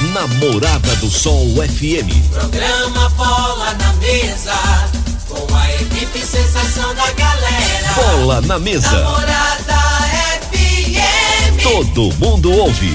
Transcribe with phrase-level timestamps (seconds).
[0.00, 2.30] Namorada do Sol FM.
[2.30, 4.54] Programa Bola na Mesa,
[5.28, 7.92] com a equipe sensação da galera.
[7.96, 8.88] Bola na Mesa.
[8.92, 9.74] Namorada
[10.52, 11.62] FM.
[11.64, 12.94] Todo mundo ouve,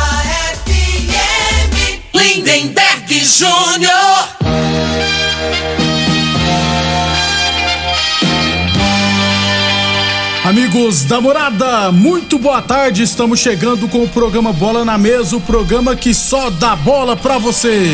[2.21, 4.29] Lindenberg Júnior.
[10.43, 13.01] Amigos da morada, muito boa tarde.
[13.01, 17.39] Estamos chegando com o programa Bola na Mesa o programa que só dá bola pra
[17.39, 17.89] você.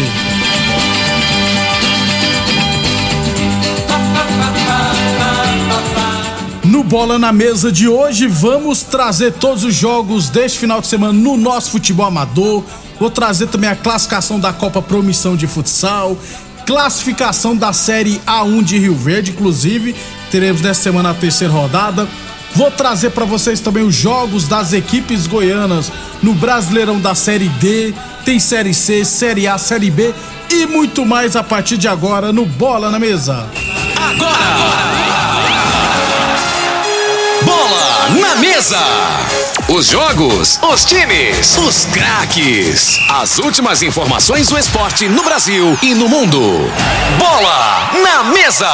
[6.88, 11.36] Bola na Mesa de hoje, vamos trazer todos os jogos deste final de semana no
[11.36, 12.64] nosso futebol amador.
[12.98, 16.18] Vou trazer também a classificação da Copa Promissão de Futsal,
[16.66, 19.98] classificação da Série A1 de Rio Verde, inclusive,
[20.32, 22.08] teremos nessa semana a terceira rodada.
[22.56, 25.92] Vou trazer para vocês também os jogos das equipes goianas
[26.24, 27.94] no Brasileirão da Série D,
[28.24, 30.14] tem Série C, Série A, Série B
[30.50, 33.46] e muito mais a partir de agora no Bola na Mesa.
[34.18, 35.27] Bola na
[38.38, 38.80] mesa.
[39.68, 43.00] Os jogos, os times, os craques.
[43.10, 46.40] As últimas informações do esporte no Brasil e no mundo.
[47.18, 48.70] Bola na mesa.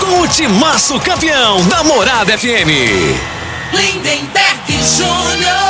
[0.00, 2.70] Com o timaço campeão da Morada FM.
[3.72, 5.60] Lindenberg Júnior.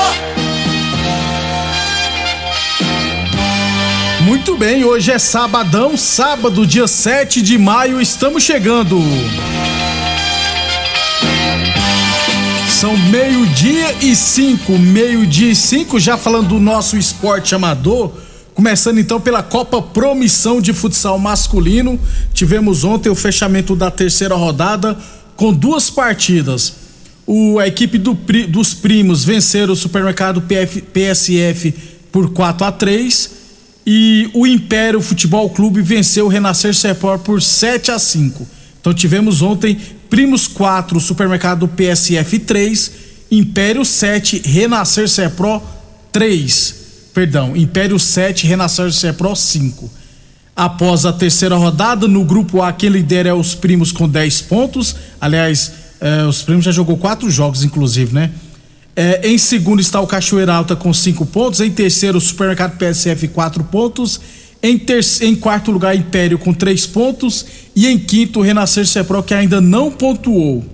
[4.21, 9.01] Muito bem, hoje é sabadão, sábado, dia 7 de maio, estamos chegando.
[12.81, 18.11] São meio-dia e cinco, meio-dia e cinco, já falando do nosso esporte amador.
[18.55, 22.01] Começando então pela Copa Promissão de Futsal Masculino.
[22.33, 24.97] Tivemos ontem o fechamento da terceira rodada
[25.37, 26.73] com duas partidas.
[27.27, 28.15] O, a equipe do
[28.49, 31.75] dos primos venceram o supermercado PF PSF
[32.11, 33.31] por 4 a 3
[33.87, 38.49] e o Império Futebol Clube venceu o Renascer Sepor por 7 a 5.
[38.81, 39.77] Então tivemos ontem
[40.11, 42.93] Primos 4, Supermercado PSF 3,
[43.31, 45.63] Império 7, Renascer Sepro
[46.11, 46.75] 3.
[47.15, 49.89] Perdão, Império 7, Renascer Sepro 5.
[50.57, 54.97] Após a terceira rodada, no grupo A, quem lidera é os primos com 10 pontos.
[55.21, 58.31] Aliás, eh, os primos já jogou quatro jogos, inclusive, né?
[58.97, 61.61] Eh, em segundo está o Cachoeira Alta com 5 pontos.
[61.61, 64.21] Em terceiro, o Supermercado PSF 4 pontos.
[64.63, 65.05] Em, ter...
[65.23, 67.47] em quarto lugar, Império com 3 pontos.
[67.75, 70.65] E em quinto, Renascer Sepro, que ainda não pontuou.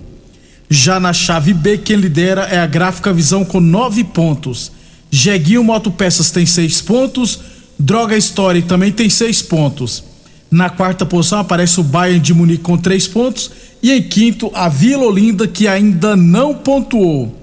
[0.69, 4.71] Já na chave B, quem lidera é a Gráfica Visão com 9 pontos.
[5.09, 7.39] Jeguinho Motopeças tem 6 pontos.
[7.79, 10.03] Droga Story também tem 6 pontos.
[10.51, 13.51] Na quarta posição aparece o Bayern de Munique com 3 pontos.
[13.81, 17.33] E em quinto, a Vila Olinda, que ainda não pontuou.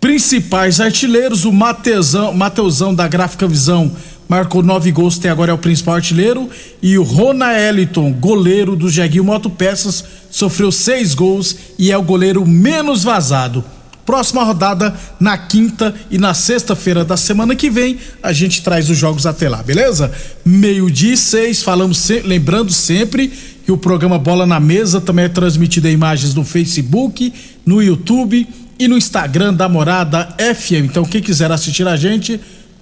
[0.00, 3.92] Principais artilheiros, o Mateusão, Mateusão da Gráfica Visão
[4.30, 6.48] marcou nove gols, até agora é o principal artilheiro.
[6.80, 12.46] E o Rona Eliton, goleiro do Jeguinho Motopeças, sofreu seis gols e é o goleiro
[12.46, 13.64] menos vazado.
[14.06, 18.96] Próxima rodada na quinta e na sexta-feira da semana que vem, a gente traz os
[18.96, 20.12] jogos até lá, beleza?
[20.44, 23.32] Meio-dia e seis, falamos se- lembrando sempre
[23.64, 27.32] que o programa Bola na Mesa também é transmitido em imagens no Facebook,
[27.66, 28.46] no YouTube
[28.78, 30.86] e no Instagram da Morada FM.
[30.86, 32.40] Então, quem quiser assistir a gente,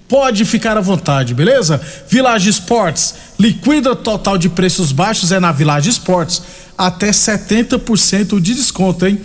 [0.09, 1.79] pode ficar à vontade, beleza?
[2.09, 6.41] Village Sports, liquida total de preços baixos é na Village Sports,
[6.75, 9.21] até 70% de desconto, hein?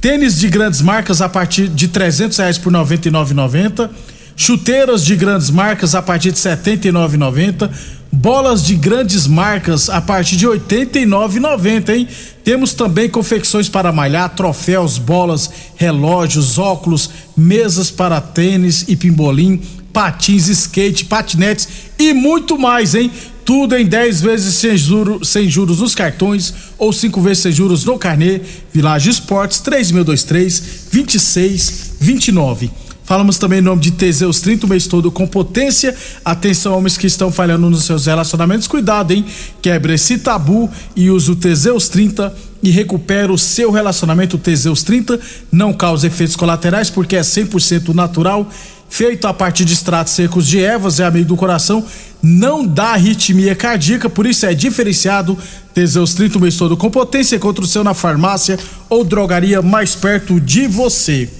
[0.00, 3.90] Tênis de grandes marcas a partir de 300 reais por 99,90.
[4.34, 7.68] Chuteiras de grandes marcas a partir de 79,90.
[8.10, 12.08] Bolas de grandes marcas a partir de 89,90, hein?
[12.42, 19.60] Temos também confecções para malhar, troféus, bolas, relógios, óculos, mesas para tênis e pimbolim,
[19.92, 23.10] patins, skate, patinetes e muito mais, hein?
[23.44, 27.84] Tudo em 10 vezes sem, juro, sem juros nos cartões ou 5 vezes sem juros
[27.84, 28.40] no carnê.
[28.72, 32.70] Village Esportes 3623 2629.
[33.10, 35.96] Falamos também em nome de Teseus 30, o mês todo com potência.
[36.24, 38.68] Atenção, homens que estão falhando nos seus relacionamentos.
[38.68, 39.24] Cuidado, hein?
[39.60, 42.32] Quebre esse tabu e use o Teseus 30
[42.62, 44.36] e recupera o seu relacionamento.
[44.36, 45.18] O Teseus 30
[45.50, 48.48] não causa efeitos colaterais porque é 100% natural
[48.90, 51.86] feito a partir de extratos secos de ervas, é amigo do coração,
[52.20, 55.38] não dá arritmia cardíaca, por isso é diferenciado.
[55.72, 58.58] Teseus 30 o mês todo com potência contra o seu na farmácia
[58.88, 61.30] ou drogaria mais perto de você.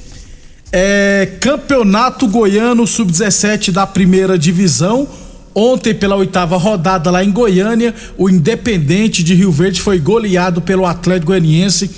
[0.73, 5.09] É, Campeonato Goiano Sub-17 da primeira divisão.
[5.53, 10.87] Ontem, pela oitava rodada lá em Goiânia, o Independente de Rio Verde foi goleado pelo
[10.87, 11.91] Atlético Goianiense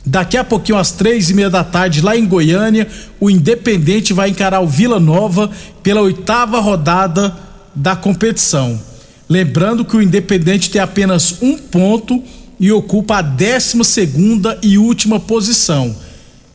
[0.07, 2.89] Daqui a pouquinho, às três e meia da tarde, lá em Goiânia,
[3.21, 5.51] o Independente vai encarar o Vila Nova
[5.83, 7.37] pela oitava rodada
[7.75, 8.81] da competição.
[9.29, 12.23] Lembrando que o Independente tem apenas um ponto
[12.59, 15.95] e ocupa a décima segunda e última posição.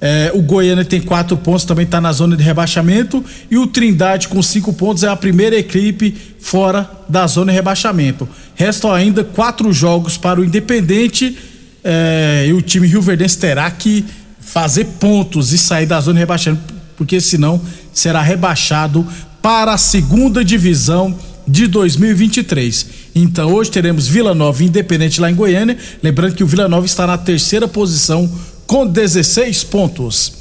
[0.06, 3.24] É, o Goiânia tem quatro pontos, também está na zona de rebaixamento.
[3.50, 8.28] E o Trindade, com cinco pontos, é a primeira equipe fora da zona de rebaixamento.
[8.54, 11.38] Restam ainda quatro jogos para o Independente.
[11.82, 14.04] É, e o time Rio Verdense terá que
[14.42, 17.62] fazer pontos e sair da zona de rebaixamento, porque senão
[17.94, 19.08] será rebaixado
[19.42, 21.18] para a segunda divisão
[21.48, 22.88] de 2023.
[23.16, 25.78] Então hoje teremos Vila Nova Independente lá em Goiânia.
[26.02, 28.30] Lembrando que o Vila Nova está na terceira posição
[28.74, 30.34] com 16 pontos.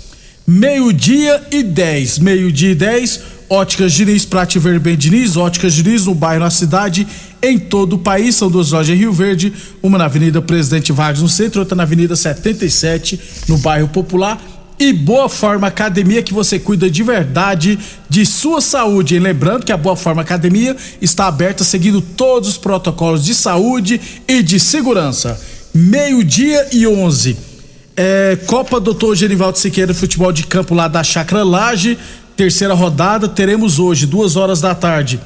[0.47, 2.19] Meio-dia e 10.
[2.21, 3.21] Meio-dia e 10.
[3.51, 7.07] Óticas Diniz, Prate Ver Bem Diniz, Óticas Diniz no bairro, na cidade,
[7.43, 8.35] em todo o país.
[8.35, 11.83] São duas lojas em Rio Verde, uma na Avenida Presidente Vargas no centro, outra na
[11.83, 14.41] Avenida 77, no bairro Popular.
[14.79, 19.15] E Boa Forma Academia, que você cuida de verdade de sua saúde.
[19.15, 24.01] E lembrando que a Boa Forma Academia está aberta seguindo todos os protocolos de saúde
[24.27, 25.39] e de segurança.
[25.75, 27.52] Meio-dia e 11.
[27.95, 31.99] É, Copa Doutor Genivaldo Siqueira Futebol de Campo lá da Chacra Laje,
[32.35, 35.21] terceira rodada, teremos hoje, duas horas da tarde,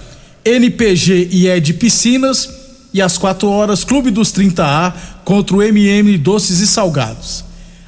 [0.45, 2.49] NPG e Ed Piscinas
[2.93, 4.93] e às quatro horas, Clube dos 30A
[5.25, 7.45] contra o MM Doces e Salgados.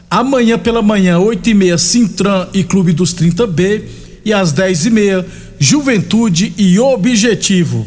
[0.09, 3.83] Amanhã pela manhã, oito e meia, Sintran e Clube dos 30B
[4.25, 5.27] e às dez e meia,
[5.59, 7.87] Juventude e Objetivo.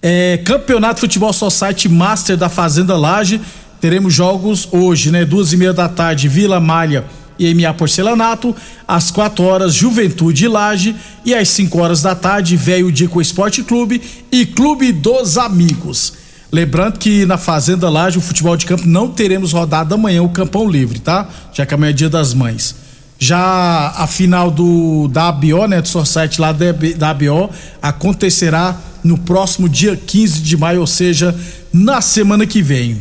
[0.00, 3.40] É, Campeonato Futebol Society Master da Fazenda Laje
[3.86, 5.24] teremos jogos hoje, né?
[5.24, 7.04] Duas e meia da tarde, Vila Malha
[7.38, 8.52] e MA Porcelanato,
[8.88, 14.02] às quatro horas, Juventude Laje, e às cinco horas da tarde, Velho Dico Esporte Clube
[14.32, 16.14] e Clube dos Amigos.
[16.50, 20.68] Lembrando que na Fazenda Laje, o futebol de campo, não teremos rodada amanhã, o Campão
[20.68, 21.28] Livre, tá?
[21.52, 22.74] Já que amanhã é dia das mães.
[23.20, 27.50] Já a final do da ABO, né, do Society lá da, da ABO,
[27.80, 31.32] acontecerá no próximo dia 15 de maio, ou seja,
[31.72, 33.00] na semana que vem.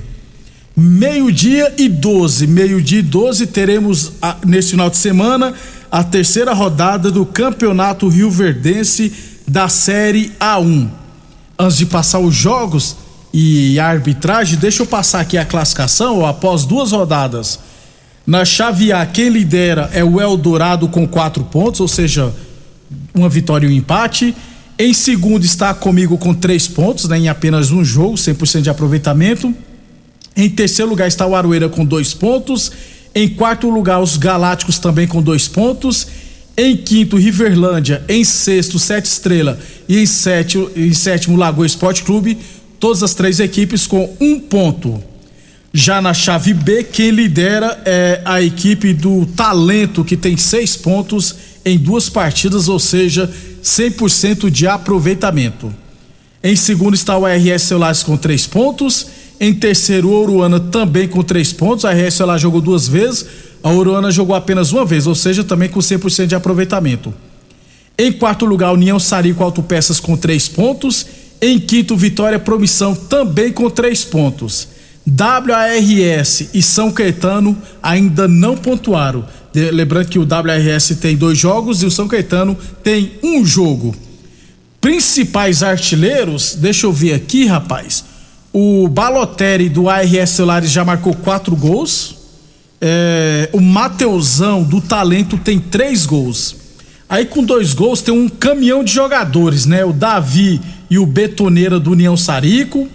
[0.75, 2.47] Meio-dia e 12.
[2.47, 5.53] Meio-dia e 12 teremos a, nesse final de semana
[5.89, 9.13] a terceira rodada do Campeonato Rio Verdense
[9.47, 10.89] da Série A1.
[11.57, 12.97] Antes de passar os jogos
[13.33, 16.25] e a arbitragem, deixa eu passar aqui a classificação.
[16.25, 17.57] Após duas rodadas,
[18.27, 22.33] na chave A, quem lidera é o Eldorado com quatro pontos, ou seja,
[23.13, 24.35] uma vitória e um empate.
[24.77, 29.55] Em segundo está comigo com três pontos, né, em apenas um jogo, 100% de aproveitamento.
[30.35, 32.71] Em terceiro lugar está o Aroeira com dois pontos.
[33.13, 36.07] Em quarto lugar, os Galácticos também com dois pontos.
[36.57, 38.03] Em quinto, Riverlândia.
[38.09, 39.57] Em sexto, Sete Estrela.
[39.87, 42.37] E em sétimo, em sétimo Lagoa Esporte Clube.
[42.79, 45.01] Todas as três equipes com um ponto.
[45.73, 51.35] Já na chave B, quem lidera é a equipe do Talento, que tem seis pontos
[51.65, 53.29] em duas partidas, ou seja,
[53.61, 55.73] 100% de aproveitamento.
[56.43, 59.07] Em segundo está o RS Celulares com três pontos.
[59.39, 61.85] Em terceiro, o Oruana também com três pontos.
[61.85, 63.25] A RS Celular jogou duas vezes,
[63.61, 67.13] a Oruana jogou apenas uma vez, ou seja, também com 100% de aproveitamento.
[67.97, 71.05] Em quarto lugar, União Sarico Autopeças com três pontos.
[71.41, 74.67] Em quinto, Vitória Promissão também com três pontos.
[75.07, 79.25] WARS e São Caetano ainda não pontuaram.
[79.53, 83.95] Lembrando que o WRS tem dois jogos e o São Caetano tem um jogo.
[84.81, 88.03] Principais artilheiros, deixa eu ver aqui, rapaz.
[88.57, 92.15] O Balotelli do ARS Celulares já marcou quatro gols.
[92.79, 96.55] É, o Mateusão do Talento tem três gols.
[97.09, 99.83] Aí com dois gols tem um caminhão de jogadores, né?
[99.83, 102.87] O Davi e o Betoneira do União Sarico.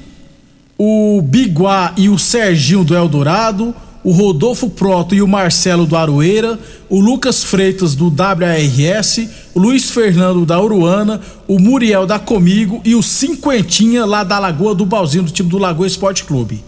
[0.78, 6.58] O Biguá e o Serginho do Eldorado o Rodolfo Proto e o Marcelo do Aroeira,
[6.88, 12.94] o Lucas Freitas do WRS, o Luiz Fernando da Uruana, o Muriel da Comigo e
[12.94, 16.64] o Cinquentinha lá da Lagoa do Balzinho, do time do Lagoa Esporte Clube.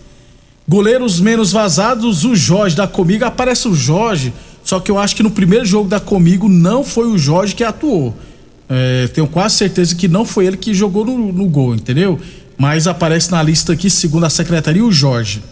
[0.68, 5.22] Goleiros menos vazados, o Jorge da Comigo, aparece o Jorge, só que eu acho que
[5.22, 8.14] no primeiro jogo da Comigo não foi o Jorge que atuou.
[8.68, 12.20] É, tenho quase certeza que não foi ele que jogou no, no gol, entendeu?
[12.56, 15.42] Mas aparece na lista aqui, segundo a secretaria, o Jorge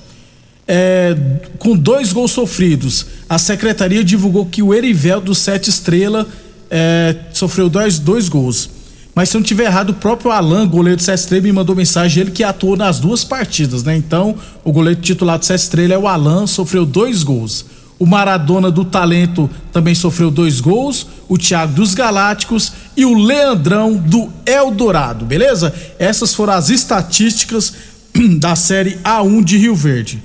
[0.66, 1.16] é,
[1.58, 3.06] com dois gols sofridos.
[3.28, 6.26] A secretaria divulgou que o Erivel do Sete Estrela
[6.70, 8.70] é, sofreu dois, dois gols.
[9.14, 11.74] Mas se eu não tiver errado, o próprio Alan, goleiro do Sete Estrela, me mandou
[11.74, 13.96] mensagem, ele que atuou nas duas partidas, né?
[13.96, 17.66] Então, o goleiro titular do Sete Estrela é o Alan, sofreu dois gols.
[18.00, 21.06] O Maradona do Talento também sofreu dois gols.
[21.28, 25.74] O Thiago dos Galácticos e o Leandrão do Eldorado, beleza?
[25.98, 27.74] Essas foram as estatísticas
[28.40, 30.22] da Série A1 de Rio Verde.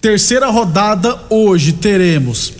[0.00, 2.54] Terceira rodada hoje teremos.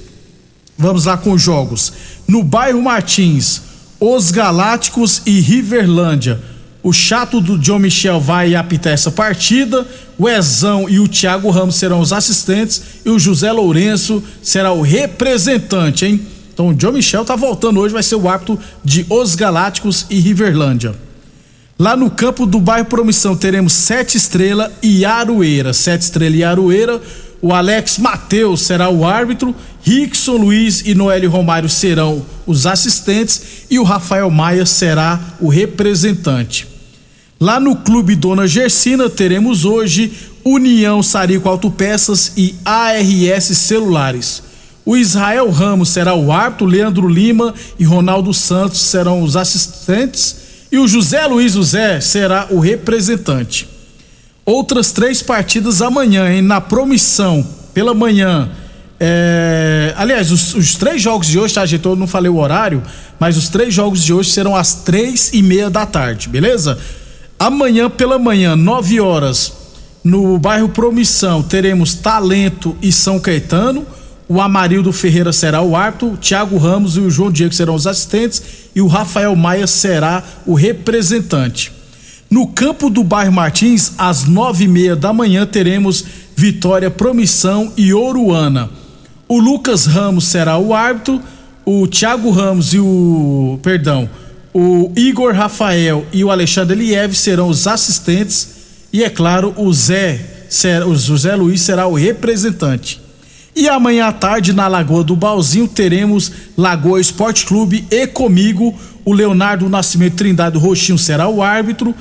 [0.77, 1.91] Vamos lá com os jogos.
[2.29, 3.63] No bairro Martins,
[3.99, 6.39] Os Galácticos e Riverlândia.
[6.83, 9.87] O chato do John Michel vai apitar essa partida.
[10.19, 14.83] O Ezão e o Thiago Ramos serão os assistentes e o José Lourenço será o
[14.83, 16.21] representante, hein?
[16.53, 20.21] Então o John Michel tá voltando hoje, vai ser o árbitro de Os Galácticos e
[20.21, 20.95] Riverlândia.
[21.79, 25.73] Lá no campo do bairro Promissão teremos Sete Estrela e Aroeira.
[25.73, 27.01] Sete Estrela e Aroeira
[27.43, 33.79] o Alex Mateus será o árbitro, Rickson Luiz e Noélio Romário serão os assistentes e
[33.79, 36.69] o Rafael Maia será o representante.
[37.41, 40.13] Lá no Clube Dona Gersina teremos hoje
[40.45, 44.43] União Sarico Autopeças e ARS Celulares.
[44.85, 50.37] O Israel Ramos será o árbitro, Leandro Lima e Ronaldo Santos serão os assistentes
[50.71, 53.80] e o José Luiz José será o representante.
[54.51, 56.43] Outras três partidas amanhã, hein?
[56.43, 58.51] Na promissão, pela manhã.
[58.99, 59.95] É...
[59.97, 61.87] Aliás, os, os, três jogos de hoje, tá, gente?
[61.87, 62.83] Eu não falei o horário,
[63.21, 66.77] mas os três jogos de hoje serão às três e meia da tarde, beleza?
[67.39, 69.53] Amanhã pela manhã, nove horas,
[70.03, 73.87] no bairro Promissão, teremos Talento e São Caetano.
[74.29, 77.87] O Amarildo Ferreira será o árbitro, o Thiago Ramos e o João Diego serão os
[77.87, 78.43] assistentes
[78.75, 81.79] e o Rafael Maia será o representante.
[82.31, 86.05] No campo do bairro Martins, às nove e meia da manhã, teremos
[86.37, 88.71] Vitória Promissão e Oruana.
[89.27, 91.21] O Lucas Ramos será o árbitro,
[91.65, 93.59] o Thiago Ramos e o.
[93.65, 94.09] Perdão,
[94.55, 98.49] o Igor Rafael e o Alexandre Liev serão os assistentes
[98.93, 100.21] e, é claro, o Zé,
[100.87, 103.01] o José Luiz será o representante.
[103.57, 108.73] E amanhã à tarde, na Lagoa do Balzinho, teremos Lagoa Esporte Clube e comigo,
[109.05, 111.93] o Leonardo Nascimento Trindade Roxinho será o árbitro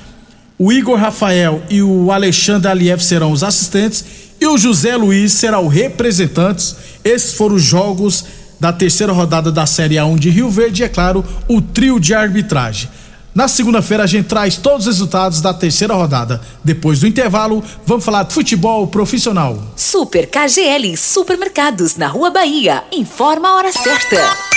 [0.60, 4.04] o Igor Rafael e o Alexandre Aliev serão os assistentes
[4.42, 6.76] e o José Luiz será o representante.
[7.02, 8.26] Esses foram os jogos
[8.60, 12.14] da terceira rodada da Série A1 de Rio Verde e, é claro, o trio de
[12.14, 12.90] arbitragem.
[13.34, 16.42] Na segunda-feira a gente traz todos os resultados da terceira rodada.
[16.62, 19.58] Depois do intervalo, vamos falar de futebol profissional.
[19.78, 22.84] Super KGL Supermercados na Rua Bahia.
[22.92, 24.49] Informa a hora certa.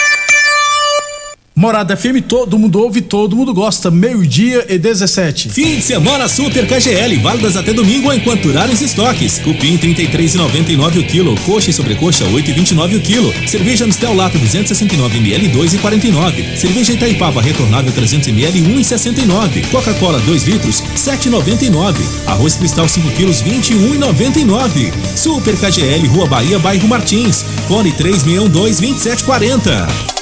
[1.55, 3.91] Morada FM, todo mundo ouve, todo mundo gosta.
[3.91, 5.51] Meio-dia e 17.
[5.51, 9.39] Fim de semana Super KGL, válidas até domingo enquanto durarem os estoques.
[9.39, 13.35] Cupim 33,99 o quilo, coxa e sobrecoxa 8,29 o quilo.
[13.47, 16.57] Cerveja Mistel Lata 269 ml 2,49.
[16.57, 19.71] Cerveja Itaipava retornável 300 ml 1,69.
[19.71, 21.97] Coca-Cola 2 litros 7,99.
[22.27, 24.91] Arroz Cristal 5 quilos 21,99.
[25.15, 27.45] Super KGL, Rua Bahia, bairro Martins.
[27.69, 30.22] Fone 3612 2740.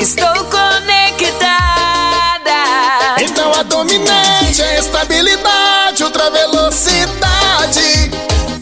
[0.00, 1.46] estou conectada.
[3.20, 8.10] Então a dominante é estabilidade, ultra velocidade.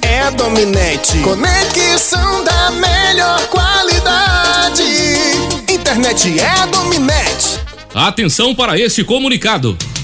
[0.03, 4.85] É a dominante, conexão da melhor qualidade.
[5.69, 7.61] Internet é a dominante.
[7.95, 9.77] Atenção para este comunicado.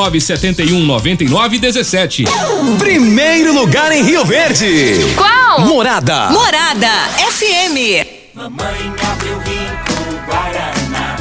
[0.00, 2.24] 971 99 17.
[2.78, 4.94] Primeiro lugar em Rio Verde.
[5.14, 5.60] Qual?
[5.66, 6.30] Morada.
[6.30, 6.88] Morada
[7.30, 8.06] FM.
[8.34, 11.16] Mamãe abriu rico Guaraná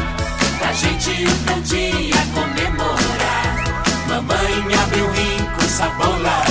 [0.60, 3.66] pra gente um dia comemorar.
[4.08, 6.49] Mamãe abriu rico sabor laranja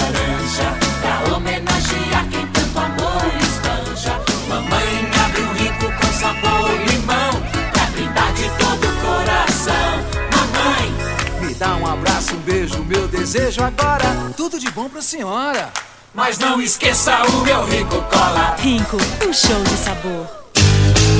[12.58, 14.32] beijo, meu desejo agora.
[14.36, 15.72] Tudo de bom pra senhora.
[16.12, 18.56] mas não esqueça o meu rico cola.
[18.58, 20.37] Rinco, um show de sabor.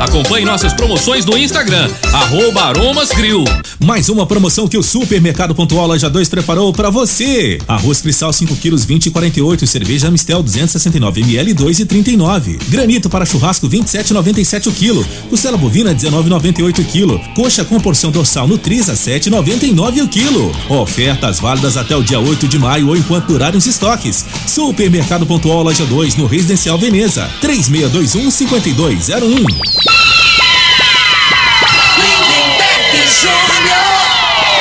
[0.00, 3.44] Acompanhe nossas promoções no Instagram, arroba Aromas Grill.
[3.78, 7.58] Mais uma promoção que o Supermercado Pontual Loja 2 preparou para você.
[7.66, 12.58] Arroz cristal 5 quilos 20 e 48, cerveja Mistel 269 ml 2 e 39.
[12.68, 15.06] Granito para churrasco 27,97 o quilo.
[15.28, 17.20] Costela bovina 19,98 o quilo.
[17.34, 20.52] Coxa com porção dorsal Nutriza 7,99 o quilo.
[20.68, 24.24] Ofertas válidas até o dia 8 de maio ou enquanto durarem os estoques.
[24.46, 29.77] Supermercado Pontual Loja 2 no Residencial Veneza 3621 5201.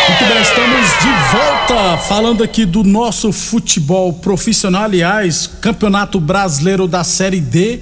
[0.09, 7.03] Muito bem, estamos de volta falando aqui do nosso futebol profissional, aliás, Campeonato Brasileiro da
[7.03, 7.79] Série D,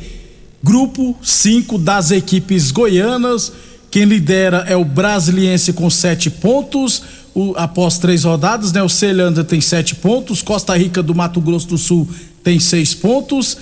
[0.63, 3.51] grupo 5 das equipes goianas.
[3.91, 7.01] Quem lidera é o Brasiliense com sete pontos.
[7.33, 8.81] O, após três rodadas, né?
[8.81, 12.07] O Celanda tem sete pontos, Costa Rica do Mato Grosso do Sul
[12.43, 13.57] tem seis pontos.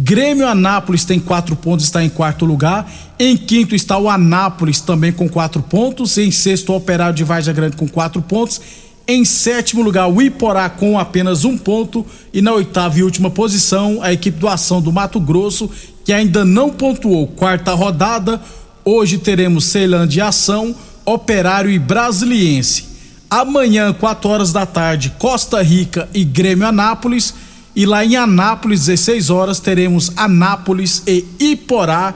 [0.00, 2.88] Grêmio Anápolis tem quatro pontos, está em quarto lugar.
[3.18, 6.16] Em quinto está o Anápolis, também com quatro pontos.
[6.18, 8.60] Em sexto, o Operário de Varja Grande com quatro pontos.
[9.08, 12.06] Em sétimo lugar, o Iporá com apenas um ponto.
[12.32, 15.68] E na oitava e última posição, a equipe do Ação do Mato Grosso,
[16.04, 17.26] que ainda não pontuou.
[17.26, 18.40] Quarta rodada.
[18.84, 22.84] Hoje teremos Ceilândia Ação, Operário e Brasiliense.
[23.28, 27.34] Amanhã, 4 horas da tarde, Costa Rica e Grêmio Anápolis.
[27.78, 32.12] E lá em Anápolis, 16 horas, teremos Anápolis e Iporá.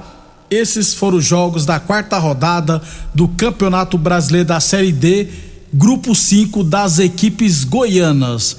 [0.51, 2.83] Esses foram os jogos da quarta rodada
[3.15, 5.29] do Campeonato Brasileiro da Série D,
[5.73, 8.57] Grupo 5 das equipes goianas.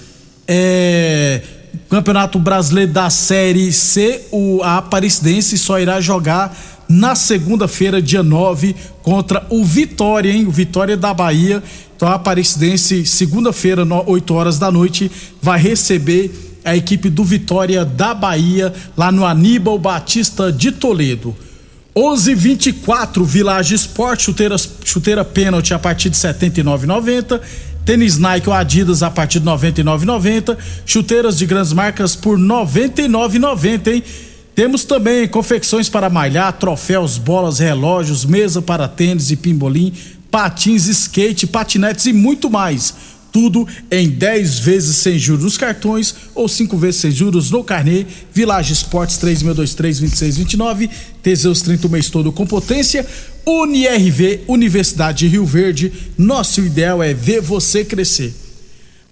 [0.48, 1.42] É,
[1.90, 8.78] Campeonato Brasileiro da Série C, o, a Aparecidense só irá jogar na segunda-feira, dia 9,
[9.02, 10.46] contra o Vitória, hein?
[10.48, 11.62] O Vitória da Bahia.
[11.98, 15.12] Então a Aparecidense, segunda-feira, 8 horas da noite,
[15.42, 21.36] vai receber a equipe do Vitória da Bahia, lá no Aníbal Batista de Toledo.
[21.96, 27.40] 11:24 Village Sport, chuteira, chuteira pênalti a partir de 79,90.
[27.86, 30.58] Tênis Nike ou Adidas a partir de 99,90.
[30.86, 34.04] Chuteiras de grandes marcas por 99,90, hein?
[34.56, 39.92] Temos também confecções para malhar, troféus, bolas, relógios, mesa para tênis e pimbolim,
[40.30, 42.94] patins, skate, patinetes e muito mais
[43.34, 48.06] tudo em 10 vezes sem juros nos cartões ou 5 vezes sem juros no carnê.
[48.32, 50.90] Village Esportes 3623-2629.
[51.24, 53.06] Teseus 30 o mês todo com potência.
[53.46, 55.92] UniRV, Universidade de Rio Verde.
[56.16, 58.34] Nosso ideal é ver você crescer.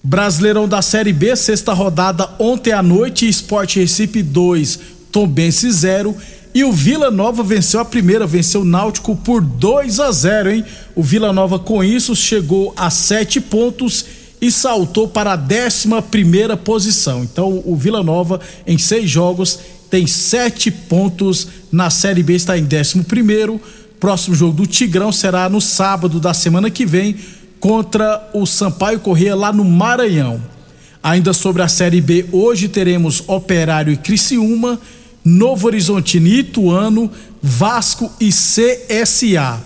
[0.03, 4.79] Brasileirão da Série B, sexta rodada ontem à noite, Esporte Recife 2,
[5.11, 6.15] Tombense 0.
[6.53, 10.65] E o Vila Nova venceu a primeira, venceu o Náutico por 2 a 0, hein?
[10.95, 14.05] O Vila Nova com isso chegou a sete pontos
[14.41, 17.23] e saltou para a 11 primeira posição.
[17.23, 19.59] Então o Vila Nova em seis jogos
[19.89, 23.61] tem sete pontos na Série B está em 11 primeiro.
[23.99, 27.15] Próximo jogo do Tigrão será no sábado da semana que vem
[27.59, 30.41] contra o Sampaio Corrêa lá no Maranhão.
[31.03, 34.79] Ainda sobre a Série B, hoje teremos Operário e Criciúma
[35.23, 39.61] Novo Horizontino, Ituano, Vasco e CSA.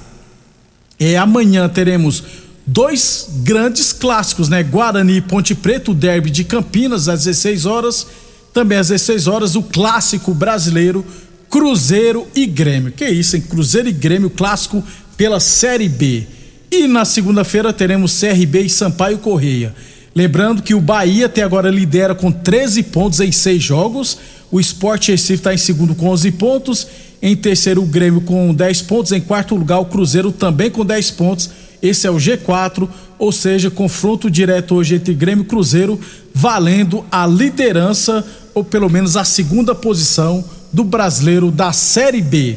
[1.00, 2.24] É, amanhã teremos
[2.66, 4.64] dois grandes clássicos, né?
[4.64, 8.08] Guarani e Ponte Preta, o derby de Campinas às 16 horas.
[8.54, 11.06] Também às 16 horas o clássico brasileiro
[11.50, 12.92] Cruzeiro e Grêmio.
[12.92, 13.42] Que isso, hein?
[13.42, 14.84] Cruzeiro e Grêmio clássico
[15.16, 16.26] pela Série B.
[16.72, 19.74] E na segunda-feira teremos CRB e Sampaio Correia.
[20.14, 24.18] Lembrando que o Bahia até agora lidera com 13 pontos em seis jogos.
[24.56, 26.88] O Sport Recife está em segundo com 11 pontos.
[27.22, 29.12] Em terceiro, o Grêmio com 10 pontos.
[29.12, 31.50] Em quarto lugar, o Cruzeiro também com 10 pontos.
[31.82, 32.88] Esse é o G4,
[33.20, 36.00] ou seja, confronto direto hoje entre Grêmio e Cruzeiro,
[36.34, 40.42] valendo a liderança, ou pelo menos a segunda posição
[40.72, 42.56] do brasileiro da Série B.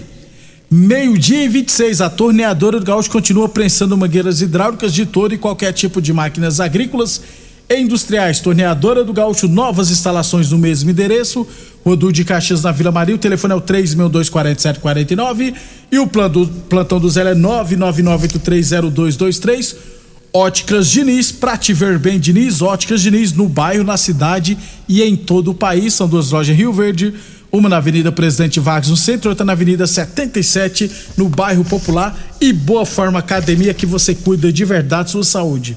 [0.71, 5.73] Meio-dia e 26, a torneadora do Gaúcho continua prensando mangueiras hidráulicas de todo e qualquer
[5.73, 7.21] tipo de máquinas agrícolas
[7.71, 8.41] industriais.
[8.41, 11.47] Torneadora do Gaúcho, novas instalações no mesmo endereço.
[11.85, 13.15] Rodu de Caxias na Vila Maria.
[13.15, 15.55] O telefone é o 3624749
[15.91, 19.77] e o plano do, plantão do Zé é 999830223.
[20.33, 22.61] Óticas Diniz, pra te ver bem, Diniz.
[22.61, 25.95] Óticas Diniz no bairro, na cidade e em todo o país.
[25.95, 27.15] São duas lojas em Rio Verde.
[27.51, 32.15] Uma na Avenida Presidente Vargas, no centro, outra na Avenida 77, no bairro Popular.
[32.39, 35.75] E Boa Forma Academia, que você cuida de verdade sua saúde.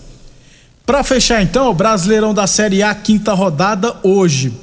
[0.86, 4.54] Para fechar então, o Brasileirão da Série A, quinta rodada, hoje.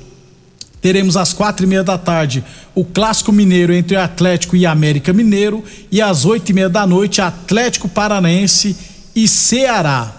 [0.80, 5.64] Teremos às quatro e meia da tarde o Clássico Mineiro entre Atlético e América Mineiro.
[5.90, 8.76] E às oito e meia da noite, Atlético Paranaense
[9.14, 10.12] e Ceará.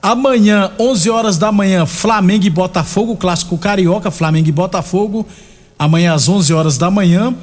[0.00, 5.26] Amanhã, 11 horas da manhã, Flamengo e Botafogo, Clássico Carioca, Flamengo e Botafogo.
[5.76, 7.34] Amanhã às 11 horas da manhã.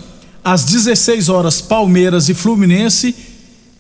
[0.42, 3.33] Às 16 horas, Palmeiras e Fluminense.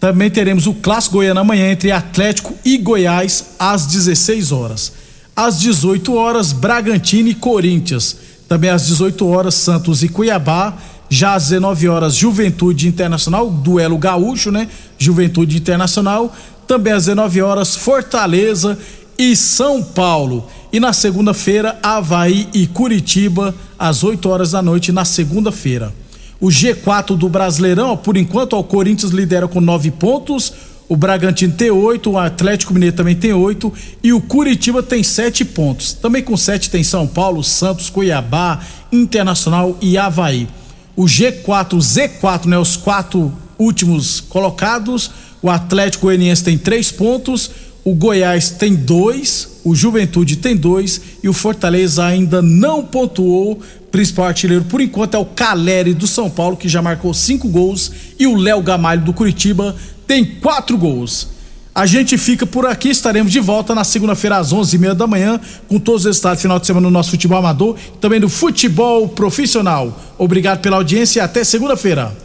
[0.04, 4.92] Também teremos o Clássico Goiano amanhã entre Atlético e Goiás às 16 horas.
[5.34, 8.18] Às 18 horas, Bragantino e Corinthians.
[8.46, 10.74] Também às 18 horas, Santos e Cuiabá.
[11.08, 14.68] Já às 19 horas, Juventude Internacional, duelo gaúcho, né?
[14.98, 16.36] Juventude Internacional.
[16.68, 18.78] Também às 19 horas, Fortaleza
[19.18, 20.50] e São Paulo.
[20.74, 25.94] E na segunda-feira, Havaí e Curitiba, às 8 horas da noite, na segunda-feira.
[26.44, 30.52] O G4 do Brasileirão, por enquanto, ó, o Corinthians lidera com nove pontos,
[30.90, 33.72] o Bragantino tem oito, o Atlético Mineiro também tem oito
[34.04, 35.94] e o Curitiba tem sete pontos.
[35.94, 38.60] Também com sete tem São Paulo, Santos, Cuiabá,
[38.92, 40.50] Internacional e Havaí.
[40.98, 47.52] O G4, Z4, né, os quatro últimos colocados, o Atlético Goianiense tem três pontos,
[47.86, 53.62] o Goiás tem dois, o Juventude tem dois e o Fortaleza ainda não pontuou.
[53.94, 57.92] Principal artilheiro por enquanto é o Caleri do São Paulo, que já marcou cinco gols,
[58.18, 59.76] e o Léo Gamalho do Curitiba
[60.08, 61.28] tem quatro gols.
[61.76, 65.06] A gente fica por aqui, estaremos de volta na segunda-feira às onze e meia da
[65.06, 69.08] manhã com todos os resultados final de semana no nosso futebol amador, também do futebol
[69.10, 69.96] profissional.
[70.18, 72.18] Obrigado pela audiência e até segunda-feira.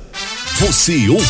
[0.60, 1.26] Você ouve